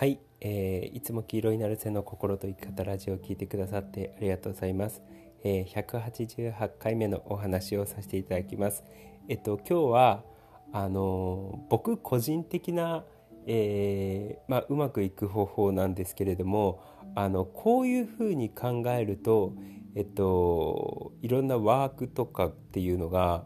[0.00, 5.02] はい、えー、いつも黄色いなるせの心と生き方ラジオを聞いてくださってありがとうございます、
[5.44, 8.82] えー、188回目のお話をさせていただきます。
[9.28, 10.24] えっと今日は
[10.72, 13.04] あの僕個人的な、
[13.46, 16.82] えー、まあ、うまくいく方法なんですけれども
[17.14, 19.52] あのこういうふうに考えると
[19.96, 23.44] えっといろんなワークとかっていうのが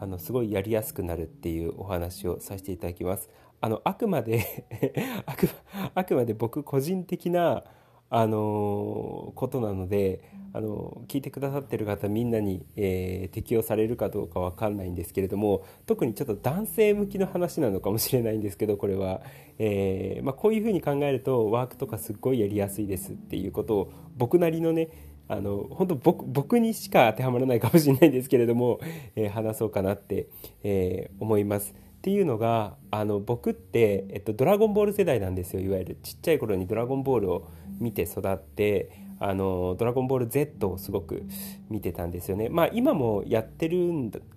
[0.00, 3.30] あのすごいやりやすくなるっていうお話をさせていただきます。
[3.60, 4.66] あのあくまで
[5.26, 5.48] あく
[5.94, 7.64] あくまで僕個人的な
[8.08, 10.20] あのことなので
[10.52, 19.22] あの聞いてくださってる方みんなに、えー、適用されるかどうか分かんないんですけれども特にちょっと男性向きの話なのかもしれないんですけどこれは、
[19.58, 24.88] えー、まあ、こういうふうに考えるとワークとかすっごいやりやすいですっていうことを僕なりのね
[25.28, 28.78] あの本当僕僕にしか当てはまらないかもしれないんですけれども、
[29.16, 30.28] えー、話そうかなって、
[30.62, 31.74] え思います。
[31.74, 35.60] っていうのがあの僕って、えっと、ドラゴンボール世代なんですよ。
[35.60, 37.48] いわゆるちっちゃい頃にドラゴンボールを
[37.80, 41.24] 見て育ってあのドラゴンボール Z をすごく
[41.68, 42.48] 見てたんですよね。
[42.48, 43.90] まあ今もやってる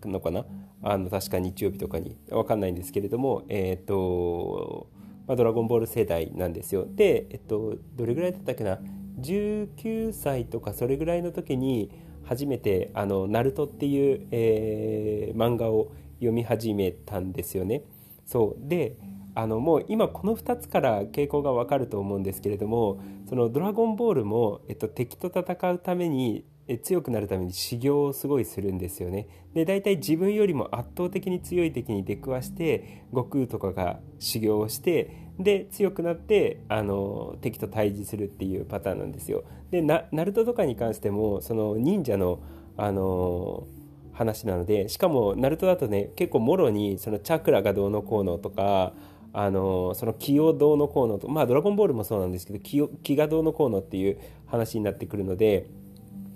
[0.05, 0.45] のかな？
[0.81, 2.17] あの確か日曜日とかに。
[2.29, 4.87] 分かんないんですけれどもえっ、と、
[5.27, 6.87] まあ、ドラゴンボール世代なんですよ。
[6.89, 8.79] でえっとどれぐらいだったっけな？
[9.21, 11.91] 19歳とかそれぐらいの時に
[12.23, 17.83] 初めて「あのナルトっていう、えー、漫画を読み始めたんですよね。
[18.25, 18.95] そうで
[19.35, 26.45] あのもう今この2つから傾向がわかると思うんですけれどもその「ドラゴンボールも」えっと、敵と戦うために
[26.83, 29.27] 強くなるために修行をすごいするんですよね。
[29.53, 39.43] で大体自分よりも圧倒的に強い敵に出くわして悟空とかが修行をしてで強くなってあの敵と対峙するっていうパターンなんですよ。
[39.71, 42.39] でナルトとかに関してもその忍者の
[42.77, 43.67] あの
[44.13, 48.93] 話なのでしかもナルトだとね結構もろにそのチャクラがどうのこうのとか
[49.31, 55.67] あのその気をどうのこうのとまあドラゴンボールもそうなんですけど気を気がどうのこうのっていう話になってくるので、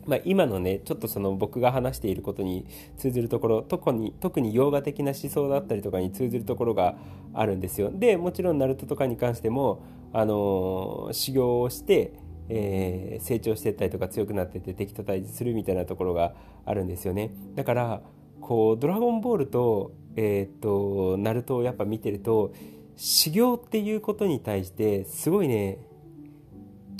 [0.05, 2.65] まあ、今のねちょっとその僕が話していることに
[2.97, 6.95] 通ずるところ特に特に洋画的な思想だったりとかに通ずるところが
[7.33, 7.91] あるんですよ。
[7.93, 12.13] でもちろんナルトとかに関してもあの修行をして
[12.49, 16.33] えー、成長していったりとか強くなっていって敵と対峙するみたいなところが
[16.65, 17.31] あるんですよね。
[17.55, 18.01] だから
[18.41, 22.51] こう「ドラゴンボールと」えー、っとナルトをやっぱ見てると
[22.95, 25.79] 修行っていうことに対してすごいね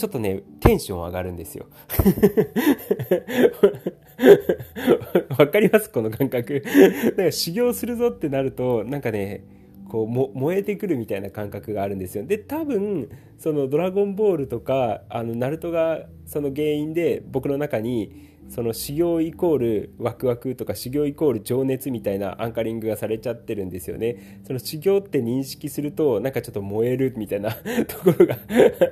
[0.03, 1.66] ちょっとねテンション上がるんですよ。
[5.40, 5.90] わかります？
[5.90, 6.62] この感覚。
[6.62, 6.69] だ
[7.16, 9.46] から修行するぞってなるとなんかね
[9.94, 12.26] こうも燃えてくるみたいな感覚があるんですよ。
[12.26, 24.42] で多分その「ドラゴンボール」とかあのナルトがその原因で僕の中にその修行イコールワクワクとか修行イコール情熱みたいなアンカリングがされちゃってるんですよね。
[24.48, 27.52] その修行って認識するとなんかちょっと燃えるみたいな
[27.88, 28.40] ところが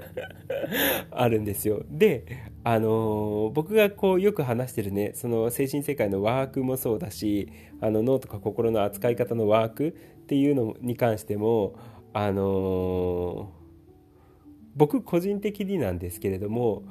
[1.09, 1.83] あるんですよ。
[1.89, 2.25] で
[2.63, 7.51] あの、僕がこうよく話してるねその精神世界のワークもそうだし
[7.81, 9.91] あの脳とか心の扱い方のワークっ
[10.25, 11.75] ていうのに関しても
[12.13, 13.51] あの、
[14.75, 16.83] 僕個人的になんですけれども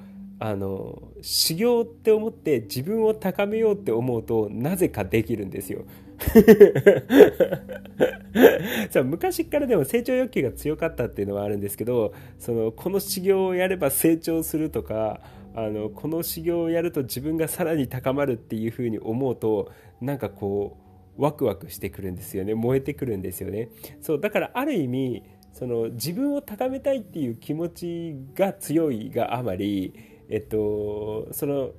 [0.42, 5.84] あの修行って思って自分を高めようって思うとなぜかできるんですよ。
[9.04, 15.20] 昔からでも成長欲求が強かったっていうのはあるんですけどそのこの修行をやれば成長するとか
[15.54, 20.78] あのこの修行をやると自分がさらに高まるっていうふうに思うとなんかこ
[21.18, 22.54] うワクワクしてくるんですよね。
[22.54, 23.68] 燃えてくるんですよね。
[24.00, 25.22] そうだからある意味
[25.52, 29.92] その自分を高めたいっていう気持ちが強いがあまり
[30.32, 31.70] えっと、その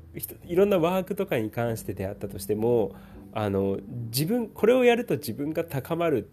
[0.46, 2.94] いろんなワークとかに関してであったとしても
[3.31, 3.80] あの
[4.12, 6.30] 自分これをやると自分が高まる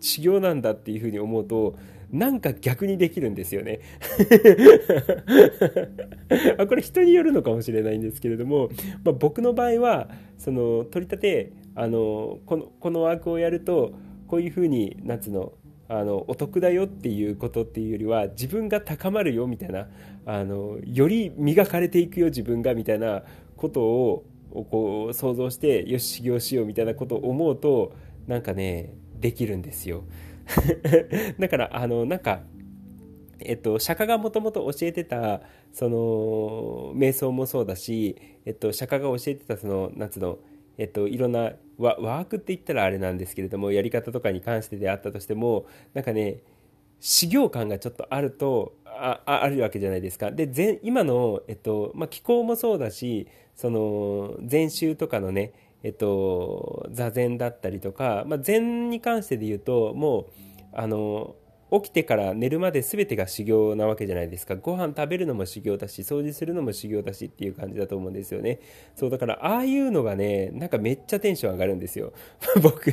[0.00, 1.76] 修行なんだっていうふうに思うと
[2.12, 3.80] なんか逆にできるんですよね。
[6.58, 8.68] あこれ人によるのかもしれないんですけれども、
[9.04, 13.92] まあ、僕の場合はその取り立てあのこのこのワークをやると
[14.26, 15.52] こういうふうに夏の
[15.88, 19.88] あのお得だよっていうことっていうよりは自分が高まるよみたいな
[20.24, 23.24] あのより磨かれていくよ自分がみたいな
[23.56, 24.24] ことを
[24.70, 27.92] こう想像してよし修行しようみたいなことを思うと
[28.28, 30.04] なんかねできるんですよ。
[31.38, 32.42] だからあのなんか
[33.42, 35.40] えっと、釈迦がもともと教えてた
[35.72, 40.38] その瞑想もそうだし、えっと、釈迦が教えてたその夏の
[40.80, 46.38] えっと、いろんなワークって言ったらあれなんですけれどもやり方とかに関してであったとしてもなんかね
[47.00, 50.30] 修行感がちょっとあるとああるわけじゃないですか。
[50.30, 55.52] で今の、えっとまあ、気候もそうだしその禅宗とかのね、
[55.82, 60.26] えっと、座禅だったりとか、まあ、禅に関してで言うともう
[60.72, 61.36] あの
[61.72, 64.56] 起きてから寝るまで全てが修行なわけじゃないですか。
[64.56, 68.58] ご飯食べるのも修行だし掃除するのも修行だしっていう感じだと思うんですよね。
[68.96, 72.12] そうだからああいうのがねなんかめっちゃテンション上がるんですよ。
[72.60, 72.92] 僕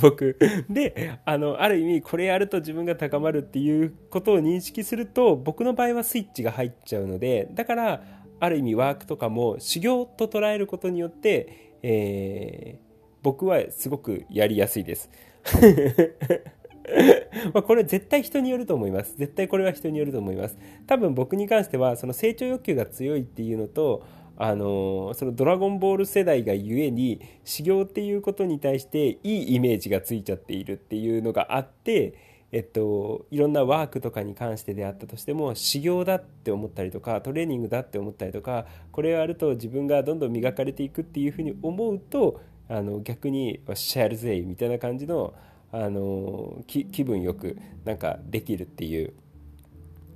[0.00, 0.38] 僕。
[0.70, 8.02] であのある意味これやると自分が高まるっていうことを認識すると僕の場合はスイッチが入っちゃうのでだから
[8.40, 12.80] ある意味ワークとかも修行と捉えることによって、えー、
[13.22, 15.10] 僕はすごくやりやすいです
[17.54, 19.16] まこれ絶対人によると思います。
[19.16, 20.58] 絶対これは人によると思います。
[20.86, 24.02] 多分僕に関してはその成長欲求が強いっていうのと、
[24.36, 32.14] あのそのドラゴンボール世代がゆえに修行っていうことに対していいイメージがついちゃっているっていうのがあって、
[32.52, 45.34] えっと、いろんなワークとかに関してであったとしても修行だって思ったりとかトレーニングだって思ったりとかこれをやると自分がどんどん磨かれていくっていうふうに思うとあの逆に「シャルゼイ」みたいな感じの
[45.72, 49.12] あの気分よくなんかできるっていう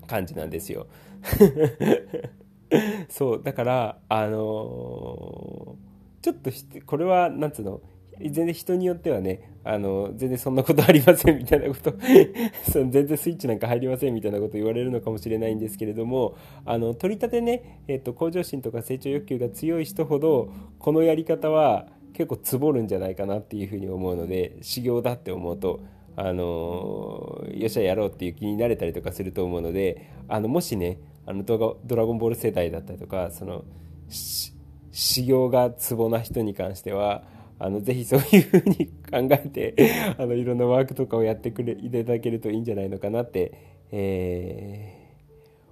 [0.08, 0.88] 感じなんですよ。
[3.08, 5.76] そうだからあの
[6.22, 6.50] ちょっと
[6.86, 7.80] これはなんつうの
[8.20, 11.94] 全然人によってはねあの全然そんなことありませんみたいなこと
[12.70, 16.34] その全然スイッチなんか入りませんみたいなこと言われるのかもしれないんですけれども
[16.64, 25.80] あの取り立てね、えーと向上心とか成長欲求が強い人ほどこのやり方は結構つぼるんじゃないかなっていうふうに思うので修行だって思うと
[26.16, 33.64] あのよっしゃやろうっていう気になれたりとかすると思うのであのもしねあのドラゴンボール世代だったりとかその
[34.08, 37.24] 修行がツボな人に関しては
[37.58, 39.74] あのぜひそういうふうに考えて
[40.18, 43.52] あのいろんなワークとかをやってくれいただけるといいんじゃないのかなって、
[43.92, 45.08] え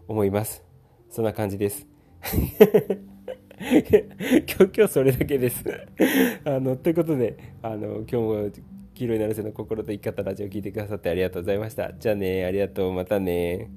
[0.09, 0.65] ー、思います
[1.11, 1.87] そんな感じです
[3.63, 5.65] 今日、今日それだけです
[6.45, 8.51] あの、ということで、あの、今日も
[8.95, 11.93] 黄色いなるせの心と生き方ラジオを聞いてくださってありがとうございました。
[11.95, 13.71] じゃあね、ありがとう、またね。